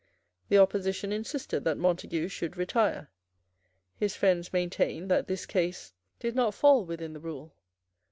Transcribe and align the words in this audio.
The 0.49 0.57
Opposition 0.57 1.11
insisted 1.11 1.63
that 1.63 1.77
Montague 1.77 2.27
should 2.29 2.57
retire. 2.57 3.11
His 3.97 4.15
friends 4.15 4.51
maintained 4.51 5.11
that 5.11 5.27
this 5.27 5.45
case 5.45 5.93
did 6.19 6.35
not 6.35 6.55
fall 6.55 6.83
within 6.87 7.13
the 7.13 7.19
rule. 7.19 7.53